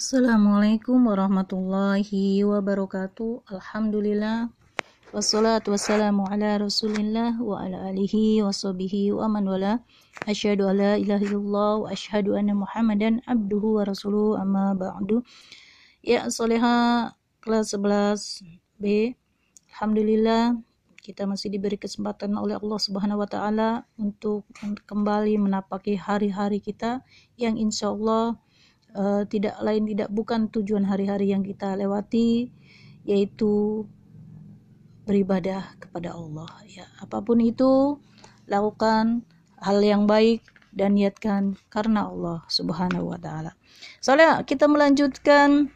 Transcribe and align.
Assalamualaikum 0.00 1.12
warahmatullahi 1.12 2.40
wabarakatuh. 2.40 3.44
Alhamdulillah. 3.52 4.48
Wassalatu 5.12 5.76
wassalamu 5.76 6.24
ala 6.24 6.56
rasulillah 6.56 7.36
wa 7.36 7.60
ala 7.60 7.92
alihi 7.92 8.40
wa 8.40 8.48
sahbihi 8.48 9.12
wa 9.12 9.28
man 9.28 9.44
wala. 9.44 9.84
Asyhadu 10.24 10.72
an 10.72 10.80
la 10.80 10.92
ilaha 10.96 11.20
illallah 11.20 11.72
wa 11.84 11.92
asyhadu 11.92 12.32
anna 12.32 12.56
muhammadan 12.56 13.20
abduhu 13.28 13.76
wa 13.76 13.84
rasuluhu 13.84 14.40
amma 14.40 14.72
ba'du. 14.72 15.20
Ya 16.00 16.24
soleha 16.32 17.12
kelas 17.44 17.76
11 17.76 18.40
B. 18.80 19.12
Alhamdulillah 19.68 20.56
kita 21.04 21.28
masih 21.28 21.52
diberi 21.52 21.76
kesempatan 21.76 22.32
oleh 22.40 22.56
Allah 22.56 22.80
Subhanahu 22.80 23.20
wa 23.20 23.28
taala 23.28 23.84
untuk 24.00 24.48
kembali 24.64 25.36
menapaki 25.36 26.00
hari-hari 26.00 26.64
kita 26.64 27.04
yang 27.36 27.60
insya 27.60 27.92
Allah 27.92 28.40
uh, 28.94 29.22
tidak 29.26 29.58
lain 29.62 29.86
tidak 29.86 30.08
bukan 30.10 30.48
tujuan 30.50 30.86
hari-hari 30.86 31.30
yang 31.34 31.42
kita 31.42 31.74
lewati 31.74 32.50
yaitu 33.06 33.84
beribadah 35.08 35.74
kepada 35.80 36.14
Allah 36.14 36.50
ya 36.68 36.86
apa 37.02 37.18
pun 37.24 37.40
itu 37.42 37.98
lakukan 38.46 39.24
hal 39.60 39.78
yang 39.82 40.04
baik 40.06 40.42
dan 40.70 40.94
niatkan 40.94 41.58
karena 41.68 42.06
Allah 42.06 42.46
Subhanahu 42.46 43.10
wa 43.10 43.18
taala. 43.18 43.54
Soalnya 43.98 44.46
kita 44.46 44.70
melanjutkan 44.70 45.70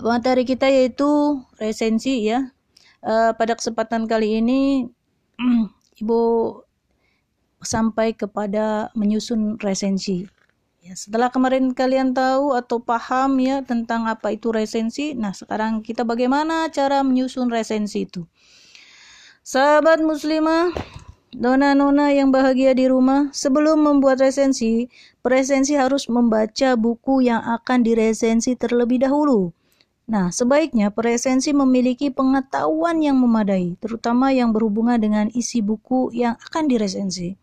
materi 0.00 0.44
kita 0.44 0.68
yaitu 0.68 1.40
resensi 1.56 2.28
ya. 2.28 2.52
Uh, 2.98 3.30
pada 3.38 3.54
kesempatan 3.54 4.10
kali 4.10 4.42
ini 4.42 4.90
Ibu 6.02 6.22
sampai 7.62 8.14
kepada 8.14 8.90
menyusun 8.94 9.58
resensi 9.62 10.26
Ya, 10.78 10.94
setelah 10.94 11.26
kemarin 11.26 11.74
kalian 11.74 12.14
tahu 12.14 12.54
atau 12.54 12.78
paham 12.78 13.42
ya 13.42 13.66
tentang 13.66 14.06
apa 14.06 14.30
itu 14.30 14.54
resensi, 14.54 15.10
nah 15.18 15.34
sekarang 15.34 15.82
kita 15.82 16.06
bagaimana 16.06 16.70
cara 16.70 17.02
menyusun 17.02 17.50
resensi 17.50 18.06
itu. 18.06 18.30
Sahabat 19.42 19.98
muslimah, 19.98 20.70
nona-nona 21.34 22.14
yang 22.14 22.30
bahagia 22.30 22.78
di 22.78 22.86
rumah, 22.86 23.26
sebelum 23.34 23.82
membuat 23.82 24.22
resensi, 24.22 24.86
presensi 25.18 25.74
harus 25.74 26.06
membaca 26.06 26.78
buku 26.78 27.26
yang 27.26 27.42
akan 27.42 27.82
diresensi 27.82 28.54
terlebih 28.54 29.02
dahulu. 29.02 29.50
Nah, 30.08 30.30
sebaiknya 30.30 30.88
presensi 30.88 31.52
memiliki 31.52 32.08
pengetahuan 32.08 33.02
yang 33.02 33.18
memadai, 33.20 33.76
terutama 33.82 34.32
yang 34.32 34.54
berhubungan 34.56 34.96
dengan 34.96 35.26
isi 35.34 35.58
buku 35.60 36.14
yang 36.14 36.38
akan 36.48 36.64
diresensi. 36.70 37.36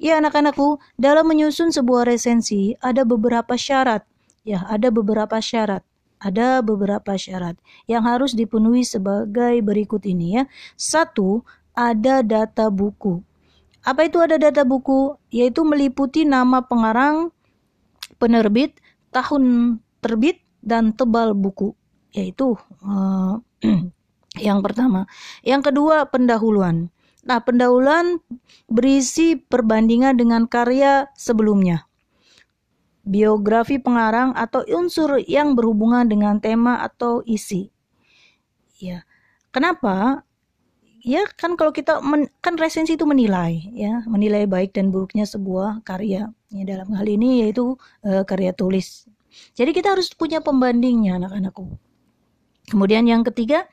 Ya 0.00 0.20
anak-anakku, 0.20 0.80
dalam 0.96 1.28
menyusun 1.28 1.74
sebuah 1.74 2.08
resensi 2.08 2.76
ada 2.80 3.04
beberapa 3.04 3.56
syarat. 3.56 4.04
Ya, 4.42 4.64
ada 4.66 4.88
beberapa 4.88 5.38
syarat. 5.38 5.84
Ada 6.22 6.62
beberapa 6.62 7.18
syarat 7.18 7.58
yang 7.90 8.06
harus 8.06 8.38
dipenuhi 8.38 8.86
sebagai 8.86 9.58
berikut 9.58 10.06
ini 10.06 10.38
ya. 10.38 10.42
Satu, 10.78 11.42
ada 11.74 12.22
data 12.22 12.70
buku. 12.70 13.18
Apa 13.82 14.06
itu 14.06 14.22
ada 14.22 14.38
data 14.38 14.62
buku? 14.62 15.18
Yaitu 15.34 15.66
meliputi 15.66 16.22
nama 16.22 16.62
pengarang, 16.62 17.34
penerbit, 18.22 18.78
tahun 19.10 19.76
terbit, 19.98 20.38
dan 20.62 20.94
tebal 20.94 21.34
buku. 21.34 21.74
Yaitu 22.14 22.54
uh, 22.86 23.42
yang 24.46 24.62
pertama. 24.62 25.10
Yang 25.42 25.74
kedua, 25.74 26.06
pendahuluan. 26.06 26.94
Nah, 27.22 27.38
pendahuluan 27.38 28.18
berisi 28.66 29.38
perbandingan 29.38 30.18
dengan 30.18 30.50
karya 30.50 31.06
sebelumnya. 31.14 31.86
Biografi 33.06 33.78
pengarang 33.78 34.34
atau 34.34 34.66
unsur 34.66 35.22
yang 35.22 35.54
berhubungan 35.54 36.06
dengan 36.06 36.42
tema 36.42 36.82
atau 36.82 37.22
isi. 37.22 37.70
Ya. 38.82 39.06
Kenapa? 39.54 40.26
Ya, 41.02 41.26
kan 41.34 41.58
kalau 41.58 41.74
kita 41.74 41.98
men, 42.02 42.30
kan 42.42 42.54
resensi 42.58 42.94
itu 42.94 43.02
menilai, 43.02 43.58
ya, 43.74 44.06
menilai 44.06 44.46
baik 44.46 44.74
dan 44.74 44.94
buruknya 44.94 45.26
sebuah 45.26 45.82
karya. 45.82 46.30
Ya, 46.50 46.62
dalam 46.66 46.94
hal 46.94 47.06
ini 47.06 47.46
yaitu 47.46 47.74
uh, 48.06 48.22
karya 48.22 48.54
tulis. 48.54 49.06
Jadi 49.54 49.74
kita 49.74 49.94
harus 49.94 50.10
punya 50.14 50.38
pembandingnya 50.38 51.18
anak-anakku. 51.22 51.74
Kemudian 52.70 53.06
yang 53.10 53.26
ketiga, 53.26 53.66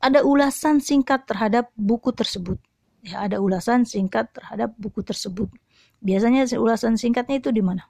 ada 0.00 0.20
ulasan 0.20 0.84
singkat 0.84 1.24
terhadap 1.24 1.72
buku 1.76 2.12
tersebut 2.12 2.60
ya 3.06 3.30
ada 3.30 3.38
ulasan 3.38 3.86
singkat 3.86 4.34
terhadap 4.34 4.74
buku 4.74 5.06
tersebut. 5.06 5.46
Biasanya 6.02 6.50
ulasan 6.58 6.98
singkatnya 6.98 7.38
itu 7.38 7.54
di 7.54 7.62
mana? 7.62 7.86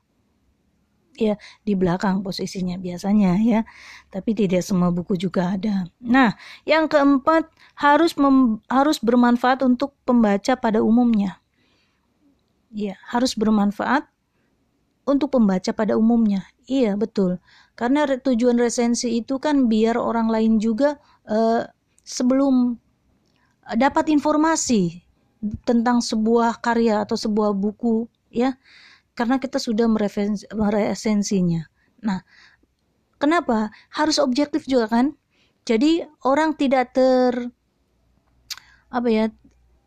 Ya, 1.17 1.41
di 1.65 1.73
belakang 1.73 2.21
posisinya 2.21 2.77
biasanya 2.77 3.41
ya. 3.41 3.65
Tapi 4.13 4.37
tidak 4.37 4.61
semua 4.61 4.93
buku 4.93 5.17
juga 5.17 5.57
ada. 5.57 5.89
Nah, 5.97 6.37
yang 6.69 6.93
keempat 6.93 7.49
harus 7.81 8.13
mem, 8.21 8.61
harus 8.69 9.01
bermanfaat 9.01 9.65
untuk 9.65 9.97
pembaca 10.05 10.53
pada 10.61 10.85
umumnya. 10.85 11.41
Ya, 12.69 13.01
harus 13.09 13.33
bermanfaat 13.33 14.05
untuk 15.09 15.33
pembaca 15.33 15.73
pada 15.73 15.97
umumnya. 15.97 16.45
Iya, 16.69 17.01
betul. 17.01 17.41
Karena 17.73 18.05
tujuan 18.05 18.61
resensi 18.61 19.17
itu 19.17 19.41
kan 19.41 19.73
biar 19.73 19.97
orang 19.97 20.29
lain 20.29 20.61
juga 20.61 21.01
uh, 21.25 21.65
sebelum 22.05 22.77
dapat 23.75 24.13
informasi 24.13 25.06
tentang 25.65 26.03
sebuah 26.03 26.59
karya 26.63 27.03
atau 27.03 27.15
sebuah 27.19 27.57
buku 27.57 28.07
ya 28.31 28.59
karena 29.17 29.41
kita 29.41 29.57
sudah 29.57 29.89
meresensinya. 29.89 31.65
Nah, 32.05 32.21
kenapa 33.17 33.73
harus 33.97 34.21
objektif 34.21 34.69
juga 34.69 34.93
kan? 34.93 35.07
Jadi 35.67 36.05
orang 36.23 36.55
tidak 36.55 36.95
ter 36.95 37.33
apa 38.87 39.09
ya 39.11 39.25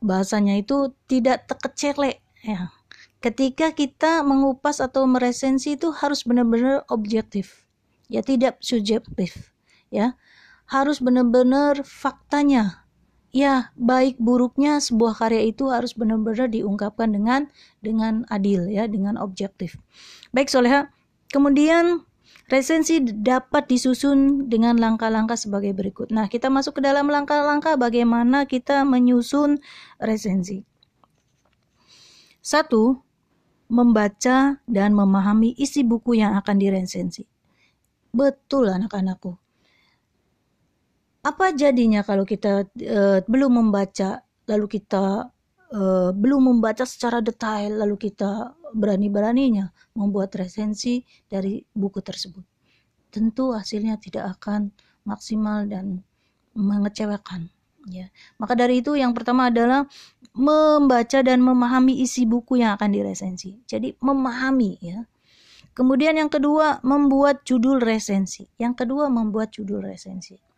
bahasanya 0.03 0.59
itu 0.59 0.91
tidak 1.07 1.47
terkecelek 1.47 2.19
ya. 2.43 2.73
Ketika 3.19 3.75
kita 3.75 4.23
mengupas 4.23 4.79
atau 4.79 5.03
meresensi 5.03 5.75
itu 5.75 5.91
harus 5.91 6.23
benar-benar 6.23 6.87
objektif. 6.87 7.67
Ya 8.09 8.25
tidak 8.25 8.57
subjektif 8.63 9.53
ya. 9.93 10.17
Harus 10.65 11.03
benar-benar 11.03 11.85
faktanya 11.85 12.88
ya 13.29 13.69
baik 13.77 14.17
buruknya 14.17 14.81
sebuah 14.81 15.17
karya 15.17 15.53
itu 15.53 15.69
harus 15.69 15.93
benar-benar 15.93 16.49
diungkapkan 16.49 17.13
dengan 17.13 17.49
dengan 17.81 18.25
adil 18.33 18.65
ya 18.69 18.89
dengan 18.89 19.17
objektif. 19.21 19.77
Baik 20.33 20.49
soleha. 20.49 20.89
Kemudian 21.29 22.09
resensi 22.49 22.97
dapat 23.01 23.69
disusun 23.69 24.49
dengan 24.49 24.81
langkah-langkah 24.81 25.37
sebagai 25.37 25.77
berikut. 25.77 26.09
Nah 26.09 26.25
kita 26.25 26.49
masuk 26.49 26.81
ke 26.81 26.81
dalam 26.81 27.05
langkah-langkah 27.05 27.77
bagaimana 27.77 28.49
kita 28.49 28.81
menyusun 28.81 29.61
resensi. 30.01 30.65
Satu 32.41 32.97
membaca 33.69 34.57
dan 34.65 34.97
memahami 34.97 35.53
isi 35.53 35.85
buku 35.85 36.17
yang 36.17 36.33
akan 36.33 36.57
diresensi. 36.57 37.29
Betul 38.09 38.73
anak-anakku 38.73 39.37
apa 41.19 41.51
jadinya 41.51 41.99
kalau 42.07 42.23
kita 42.23 42.63
uh, 42.67 43.19
belum 43.27 43.59
membaca 43.59 44.23
lalu 44.47 44.79
kita 44.79 45.27
uh, 45.75 46.09
belum 46.15 46.55
membaca 46.55 46.87
secara 46.87 47.19
detail 47.19 47.75
lalu 47.75 48.09
kita 48.09 48.55
berani-beraninya 48.71 49.67
membuat 49.99 50.31
resensi 50.39 51.03
dari 51.27 51.59
buku 51.75 51.99
tersebut? 51.99 52.45
Tentu 53.11 53.51
hasilnya 53.51 53.99
tidak 53.99 54.39
akan 54.39 54.71
maksimal 55.03 55.67
dan 55.67 56.07
mengecewakan 56.55 57.51
ya. 57.91 58.07
Maka 58.39 58.55
dari 58.55 58.79
itu 58.79 58.95
yang 58.95 59.11
pertama 59.11 59.51
adalah 59.51 59.83
membaca 60.31 61.19
dan 61.19 61.43
memahami 61.43 61.99
isi 61.99 62.23
buku 62.23 62.63
yang 62.63 62.79
akan 62.79 62.95
diresensi. 62.95 63.59
Jadi 63.67 63.91
memahami 63.99 64.71
ya. 64.79 65.03
Kemudian 65.75 66.15
yang 66.15 66.31
kedua 66.31 66.79
membuat 66.83 67.43
judul 67.43 67.83
resensi. 67.83 68.47
Yang 68.55 68.85
kedua 68.85 69.11
membuat 69.11 69.51
judul 69.51 69.83
resensi 69.83 70.48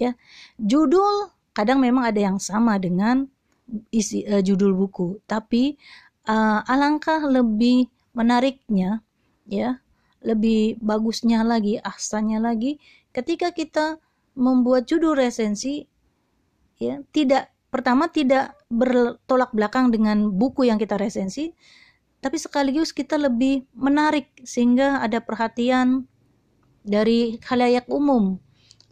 ya 0.00 0.12
judul 0.58 1.30
kadang 1.54 1.78
memang 1.78 2.10
ada 2.10 2.20
yang 2.20 2.38
sama 2.42 2.76
dengan 2.82 3.30
isi 3.94 4.26
uh, 4.26 4.42
judul 4.44 4.74
buku. 4.76 5.22
Tapi 5.24 5.78
uh, 6.28 6.60
alangkah 6.66 7.22
lebih 7.24 7.88
menariknya 8.14 9.02
ya 9.48 9.82
lebih 10.24 10.80
bagusnya 10.80 11.44
lagi 11.44 11.76
ahsannya 11.84 12.40
lagi 12.40 12.80
ketika 13.12 13.52
kita 13.52 14.00
membuat 14.34 14.88
judul 14.88 15.18
resensi 15.18 15.84
ya 16.80 17.02
tidak 17.12 17.52
pertama 17.68 18.08
tidak 18.08 18.56
bertolak 18.72 19.52
belakang 19.52 19.92
dengan 19.92 20.32
buku 20.32 20.70
yang 20.70 20.80
kita 20.80 20.96
resensi 20.96 21.52
tapi 22.24 22.40
sekaligus 22.40 22.96
kita 22.96 23.20
lebih 23.20 23.68
menarik 23.76 24.32
sehingga 24.48 25.04
ada 25.04 25.20
perhatian 25.20 26.08
dari 26.80 27.36
khalayak 27.42 27.84
umum 27.92 28.40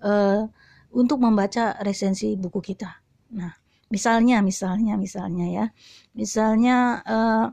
uh, 0.05 0.53
untuk 0.93 1.21
membaca 1.25 1.77
resensi 1.81 2.37
buku 2.37 2.61
kita. 2.61 2.91
Nah, 3.37 3.53
misalnya, 3.89 4.45
misalnya, 4.45 4.95
misalnya 5.01 5.47
ya, 5.49 5.67
misalnya 6.13 6.77
uh, 7.05 7.47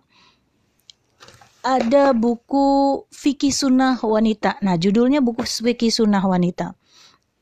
ada 1.64 2.16
buku 2.16 3.04
fikih 3.12 3.52
sunnah 3.52 4.00
wanita. 4.00 4.60
Nah, 4.64 4.80
judulnya 4.80 5.20
buku 5.20 5.44
fikih 5.44 5.92
sunnah 5.92 6.24
wanita. 6.24 6.76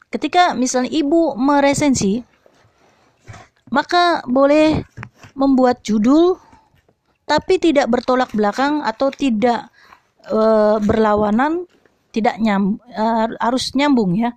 Ketika 0.10 0.56
misalnya 0.56 0.90
ibu 0.90 1.36
meresensi, 1.38 2.24
maka 3.70 4.24
boleh 4.26 4.82
membuat 5.36 5.84
judul 5.84 6.40
tapi 7.28 7.60
tidak 7.60 7.92
bertolak 7.92 8.32
belakang 8.32 8.80
atau 8.82 9.12
tidak 9.12 9.68
e, 10.24 10.40
berlawanan, 10.80 11.68
tidak 12.16 12.40
nyam, 12.40 12.80
e, 12.88 13.04
harus 13.36 13.76
nyambung 13.76 14.16
ya 14.16 14.32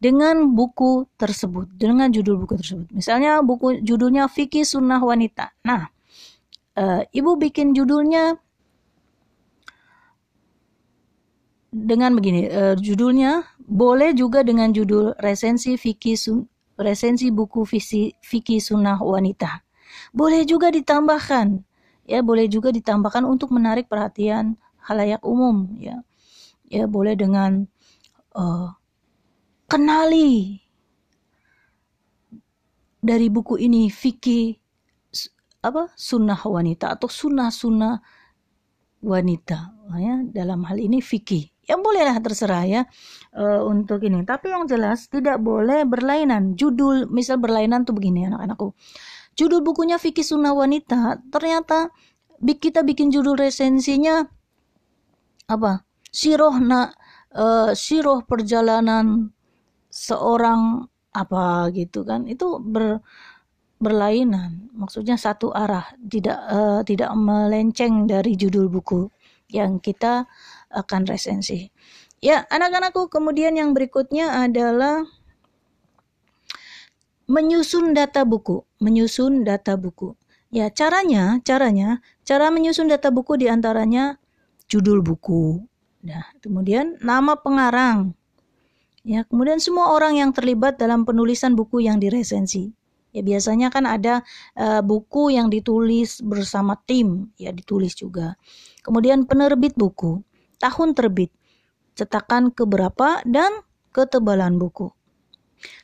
dengan 0.00 0.56
buku 0.56 1.04
tersebut, 1.20 1.68
dengan 1.76 2.08
judul 2.08 2.40
buku 2.40 2.56
tersebut. 2.56 2.88
Misalnya 2.90 3.44
buku 3.44 3.84
judulnya 3.84 4.26
Fikih 4.32 4.64
Sunnah 4.64 4.96
Wanita. 4.96 5.52
Nah, 5.68 5.92
e, 6.72 7.04
ibu 7.12 7.36
bikin 7.36 7.76
judulnya 7.76 8.40
dengan 11.68 12.16
begini, 12.16 12.48
e, 12.48 12.62
judulnya 12.80 13.44
boleh 13.60 14.16
juga 14.16 14.40
dengan 14.40 14.72
judul 14.72 15.12
resensi 15.20 15.76
fikih 15.76 16.16
sun, 16.16 16.48
resensi 16.80 17.28
buku 17.28 17.68
fikih 18.24 18.58
sunnah 18.58 18.96
wanita. 18.98 19.60
Boleh 20.16 20.48
juga 20.48 20.72
ditambahkan 20.72 21.60
ya 22.10 22.26
boleh 22.26 22.50
juga 22.50 22.74
ditambahkan 22.74 23.22
untuk 23.22 23.54
menarik 23.54 23.86
perhatian 23.86 24.58
halayak 24.82 25.22
umum 25.22 25.78
ya 25.78 26.02
ya 26.66 26.90
boleh 26.90 27.14
dengan 27.14 27.70
uh, 28.34 28.74
kenali 29.70 30.58
dari 32.98 33.30
buku 33.30 33.56
ini 33.62 33.86
fikih 33.86 34.58
apa 35.62 35.92
sunnah 35.94 36.40
wanita 36.42 36.98
atau 36.98 37.06
sunnah 37.06 37.54
sunnah 37.54 38.02
wanita. 39.00 39.58
Ya 39.96 40.20
dalam 40.26 40.66
hal 40.68 40.76
ini 40.82 41.00
fikih. 41.00 41.48
Yang 41.70 41.80
bolehlah 41.86 42.18
terserah 42.18 42.64
ya 42.66 42.82
uh, 43.38 43.62
untuk 43.62 44.02
ini. 44.02 44.26
Tapi 44.26 44.50
yang 44.50 44.66
jelas 44.66 45.06
tidak 45.06 45.38
boleh 45.38 45.86
berlainan. 45.86 46.58
Judul 46.58 47.06
misal 47.06 47.38
berlainan 47.38 47.86
tuh 47.86 47.94
begini 47.94 48.26
anak-anakku. 48.26 48.74
Judul 49.38 49.62
bukunya 49.62 49.96
Fikih 49.96 50.26
Sunnah 50.26 50.52
Wanita 50.52 51.22
ternyata 51.30 51.94
kita 52.42 52.82
bikin 52.82 53.14
judul 53.14 53.38
resensinya 53.38 54.26
apa? 55.46 55.86
Siroh 56.10 56.58
na 56.58 56.90
uh, 57.38 57.70
siroh 57.72 58.26
perjalanan 58.26 59.30
seorang 60.00 60.88
apa 61.12 61.68
gitu 61.76 62.08
kan 62.08 62.24
itu 62.24 62.56
ber 62.56 63.04
berlainan 63.80 64.72
maksudnya 64.72 65.20
satu 65.20 65.52
arah 65.52 65.84
tidak 66.00 66.38
uh, 66.48 66.80
tidak 66.84 67.12
melenceng 67.16 68.08
dari 68.08 68.36
judul 68.36 68.72
buku 68.72 69.12
yang 69.52 69.76
kita 69.80 70.24
akan 70.72 71.04
resensi 71.04 71.68
ya 72.24 72.44
anak-anakku 72.48 73.12
kemudian 73.12 73.56
yang 73.56 73.76
berikutnya 73.76 74.46
adalah 74.46 75.04
menyusun 77.30 77.94
data 77.94 78.26
buku, 78.26 78.66
menyusun 78.82 79.46
data 79.46 79.78
buku. 79.78 80.18
Ya, 80.50 80.66
caranya, 80.74 81.38
caranya, 81.46 82.02
cara 82.26 82.50
menyusun 82.50 82.90
data 82.90 83.14
buku 83.14 83.38
di 83.38 83.46
antaranya 83.46 84.18
judul 84.66 84.98
buku. 84.98 85.62
Nah, 86.02 86.26
kemudian 86.42 86.98
nama 86.98 87.38
pengarang. 87.38 88.18
Ya, 89.00 89.24
kemudian 89.24 89.56
semua 89.56 89.96
orang 89.96 90.20
yang 90.20 90.30
terlibat 90.36 90.76
dalam 90.76 91.08
penulisan 91.08 91.56
buku 91.56 91.80
yang 91.80 91.96
diresensi. 91.96 92.68
Ya, 93.10 93.24
biasanya 93.24 93.72
kan 93.72 93.88
ada 93.88 94.22
uh, 94.54 94.84
buku 94.84 95.32
yang 95.34 95.48
ditulis 95.48 96.20
bersama 96.20 96.76
tim, 96.84 97.32
ya 97.40 97.50
ditulis 97.50 97.96
juga. 97.96 98.36
Kemudian 98.84 99.24
penerbit 99.24 99.74
buku, 99.74 100.20
tahun 100.60 100.92
terbit, 100.92 101.32
cetakan 101.96 102.52
keberapa 102.52 103.24
dan 103.24 103.64
ketebalan 103.90 104.60
buku. 104.60 104.92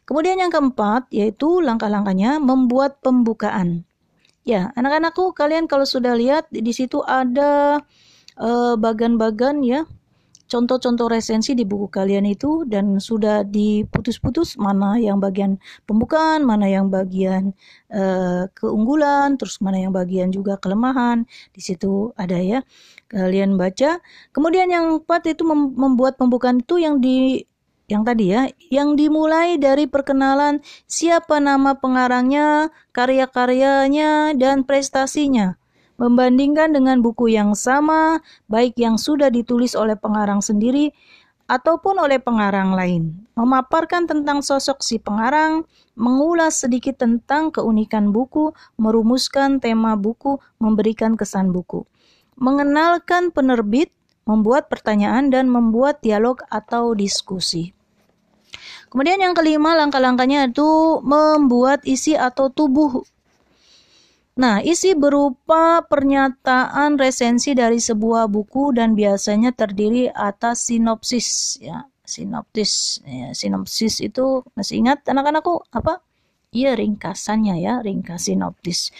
Kemudian 0.06 0.38
yang 0.38 0.52
keempat 0.52 1.10
yaitu 1.10 1.60
langkah-langkahnya 1.60 2.38
membuat 2.38 3.02
pembukaan. 3.02 3.84
Ya, 4.46 4.70
anak-anakku 4.78 5.34
kalian 5.34 5.66
kalau 5.66 5.82
sudah 5.82 6.14
lihat 6.14 6.46
di 6.54 6.70
situ 6.70 7.02
ada 7.02 7.82
eh, 8.38 8.74
bagan-bagan 8.78 9.58
uh, 9.58 9.66
ya 9.66 9.80
contoh-contoh 10.46 11.10
resensi 11.10 11.52
di 11.52 11.66
buku 11.66 11.90
kalian 11.90 12.26
itu 12.26 12.64
dan 12.66 12.98
sudah 13.02 13.42
diputus-putus 13.46 14.56
mana 14.56 14.96
yang 14.98 15.18
bagian 15.18 15.58
pembukaan, 15.84 16.46
mana 16.46 16.66
yang 16.70 16.88
bagian 16.88 17.54
uh, 17.92 18.48
keunggulan, 18.54 19.36
terus 19.36 19.58
mana 19.60 19.82
yang 19.82 19.92
bagian 19.92 20.30
juga 20.30 20.58
kelemahan. 20.58 21.26
Di 21.52 21.60
situ 21.60 22.14
ada 22.16 22.38
ya. 22.38 22.62
Kalian 23.10 23.58
baca. 23.58 24.02
Kemudian 24.34 24.70
yang 24.70 25.02
empat 25.02 25.30
itu 25.30 25.46
membuat 25.46 26.18
pembukaan 26.18 26.62
itu 26.62 26.78
yang 26.82 26.98
di 26.98 27.46
yang 27.86 28.02
tadi 28.02 28.34
ya, 28.34 28.50
yang 28.66 28.98
dimulai 28.98 29.62
dari 29.62 29.86
perkenalan 29.86 30.58
siapa 30.90 31.38
nama 31.38 31.78
pengarangnya, 31.78 32.74
karya-karyanya, 32.90 34.34
dan 34.34 34.66
prestasinya. 34.66 35.54
Membandingkan 35.96 36.76
dengan 36.76 37.00
buku 37.00 37.32
yang 37.32 37.56
sama, 37.56 38.20
baik 38.52 38.76
yang 38.76 39.00
sudah 39.00 39.32
ditulis 39.32 39.72
oleh 39.72 39.96
pengarang 39.96 40.44
sendiri 40.44 40.92
ataupun 41.48 41.96
oleh 42.02 42.20
pengarang 42.20 42.74
lain. 42.74 43.24
Memaparkan 43.38 44.04
tentang 44.04 44.42
sosok 44.42 44.82
si 44.82 45.00
pengarang, 45.00 45.64
mengulas 45.96 46.60
sedikit 46.60 47.00
tentang 47.00 47.48
keunikan 47.54 48.12
buku, 48.12 48.52
merumuskan 48.76 49.62
tema 49.62 49.96
buku, 49.96 50.36
memberikan 50.60 51.16
kesan 51.16 51.54
buku. 51.54 51.88
Mengenalkan 52.36 53.32
penerbit, 53.32 53.88
membuat 54.28 54.68
pertanyaan 54.68 55.32
dan 55.32 55.48
membuat 55.48 56.02
dialog 56.04 56.42
atau 56.52 56.92
diskusi. 56.92 57.72
Kemudian 58.90 59.22
yang 59.22 59.34
kelima 59.34 59.74
langkah-langkahnya 59.78 60.50
itu 60.50 61.00
membuat 61.00 61.82
isi 61.88 62.18
atau 62.18 62.50
tubuh. 62.52 63.06
Nah, 64.36 64.60
isi 64.60 64.92
berupa 64.92 65.80
pernyataan 65.88 67.00
resensi 67.00 67.56
dari 67.56 67.80
sebuah 67.80 68.28
buku 68.28 68.76
dan 68.76 68.92
biasanya 68.92 69.56
terdiri 69.56 70.12
atas 70.12 70.68
sinopsis 70.68 71.56
ya. 71.56 71.88
Sinopsis 72.04 73.00
ya, 73.02 73.32
sinopsis 73.32 73.98
itu 74.04 74.44
masih 74.52 74.84
ingat 74.84 75.08
anak-anakku 75.08 75.64
apa? 75.72 76.04
Iya 76.52 76.76
ringkasannya 76.76 77.64
ya, 77.64 77.80
ringkas 77.80 78.28
sinopsis. 78.28 78.92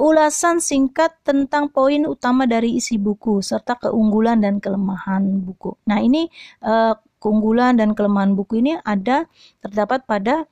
Ulasan 0.00 0.64
singkat 0.64 1.12
tentang 1.28 1.68
poin 1.68 2.08
utama 2.08 2.48
dari 2.48 2.80
isi 2.80 2.96
buku 2.96 3.44
serta 3.44 3.76
keunggulan 3.84 4.40
dan 4.40 4.64
kelemahan 4.64 5.44
buku. 5.44 5.76
Nah 5.86 6.00
ini 6.00 6.26
uh, 6.64 6.96
keunggulan 7.20 7.76
dan 7.76 7.92
kelemahan 7.92 8.32
buku 8.32 8.64
ini 8.64 8.80
ada 8.80 9.28
terdapat 9.60 10.08
pada 10.08 10.48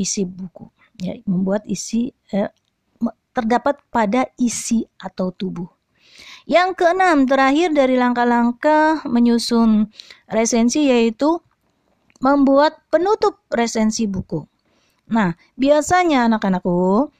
isi 0.00 0.24
buku 0.24 0.66
ya 0.98 1.14
membuat 1.30 1.62
isi 1.70 2.10
eh, 2.34 2.50
terdapat 3.38 3.78
pada 3.94 4.26
isi 4.34 4.82
atau 4.98 5.30
tubuh. 5.30 5.70
Yang 6.50 6.82
keenam 6.82 7.30
terakhir 7.30 7.70
dari 7.70 7.94
langkah-langkah 7.94 9.06
menyusun 9.06 9.94
resensi 10.26 10.90
yaitu 10.90 11.38
membuat 12.18 12.82
penutup 12.90 13.38
resensi 13.54 14.10
buku. 14.10 14.42
Nah 15.14 15.38
biasanya 15.54 16.26
anak-anakku 16.26 17.14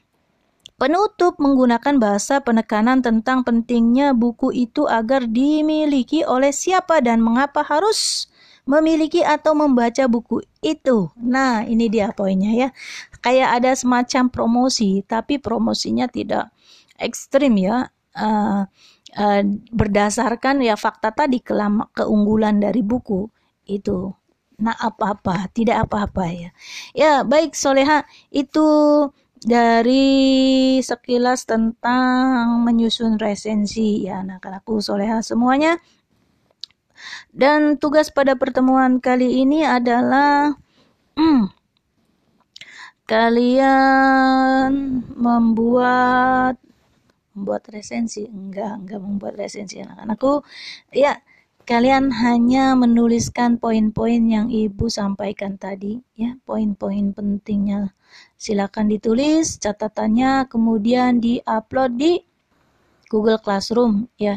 Penutup 0.78 1.42
menggunakan 1.42 1.98
bahasa 1.98 2.38
penekanan 2.38 3.02
tentang 3.02 3.42
pentingnya 3.42 4.14
buku 4.14 4.54
itu 4.54 4.86
agar 4.86 5.26
dimiliki 5.26 6.22
oleh 6.22 6.54
siapa 6.54 7.02
dan 7.02 7.18
mengapa 7.18 7.66
harus 7.66 8.30
memiliki 8.68 9.24
atau 9.24 9.56
membaca 9.56 10.04
buku 10.04 10.44
itu. 10.60 11.08
Nah, 11.16 11.64
ini 11.64 11.88
dia 11.88 12.12
poinnya 12.12 12.52
ya. 12.52 12.68
Kayak 13.24 13.48
ada 13.62 13.72
semacam 13.72 14.28
promosi, 14.28 15.00
tapi 15.08 15.40
promosinya 15.40 16.04
tidak 16.06 16.52
ekstrim 17.00 17.56
ya. 17.56 17.88
Uh, 18.12 18.68
uh, 19.16 19.42
berdasarkan 19.72 20.60
ya 20.60 20.76
fakta 20.76 21.16
tadi 21.16 21.40
kelama, 21.40 21.88
keunggulan 21.96 22.60
dari 22.60 22.84
buku 22.84 23.32
itu. 23.64 24.12
Nah, 24.60 24.76
apa-apa, 24.76 25.48
tidak 25.56 25.88
apa-apa 25.88 26.24
ya. 26.28 26.50
Ya, 26.92 27.12
baik 27.24 27.56
Soleha, 27.56 28.04
itu 28.28 28.68
dari 29.38 30.04
sekilas 30.82 31.46
tentang 31.46 32.66
menyusun 32.66 33.22
resensi 33.22 34.02
ya 34.02 34.26
anak-anakku 34.26 34.82
soleha 34.82 35.22
semuanya 35.22 35.78
dan 37.32 37.76
tugas 37.78 38.10
pada 38.10 38.34
pertemuan 38.34 38.98
kali 38.98 39.42
ini 39.44 39.62
adalah 39.62 40.56
hmm, 41.16 41.50
kalian 43.08 44.72
membuat 45.16 46.60
membuat 47.32 47.70
resensi. 47.72 48.26
Enggak 48.26 48.84
enggak 48.84 49.00
membuat 49.00 49.34
resensi 49.38 49.78
anak-anakku. 49.78 50.42
Ya 50.90 51.22
kalian 51.64 52.10
hanya 52.10 52.74
menuliskan 52.74 53.62
poin-poin 53.62 54.24
yang 54.26 54.50
ibu 54.50 54.90
sampaikan 54.90 55.54
tadi 55.56 56.02
ya. 56.18 56.34
Poin-poin 56.42 57.14
pentingnya. 57.14 57.94
Silakan 58.34 58.90
ditulis 58.90 59.56
catatannya 59.62 60.50
kemudian 60.50 61.22
diupload 61.22 61.92
di 61.96 62.12
Google 63.08 63.40
Classroom 63.40 64.10
ya. 64.20 64.36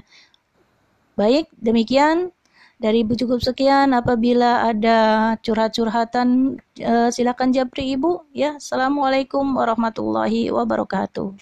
Baik, 1.20 1.52
demikian 1.60 2.32
dari 2.82 3.06
Ibu 3.06 3.14
cukup 3.14 3.40
sekian. 3.46 3.94
Apabila 3.94 4.66
ada 4.66 5.00
curhat-curhatan, 5.46 6.58
uh, 6.82 7.10
silakan 7.14 7.54
japri 7.54 7.94
Ibu. 7.94 8.34
Ya, 8.34 8.58
Assalamualaikum 8.58 9.46
warahmatullahi 9.54 10.50
wabarakatuh. 10.50 11.38